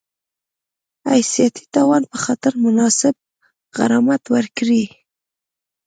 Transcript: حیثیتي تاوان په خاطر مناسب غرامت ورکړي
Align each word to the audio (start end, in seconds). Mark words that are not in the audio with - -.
حیثیتي 1.11 1.63
تاوان 1.73 2.03
په 2.11 2.17
خاطر 2.23 2.53
مناسب 2.65 3.15
غرامت 3.77 4.23
ورکړي 4.35 4.83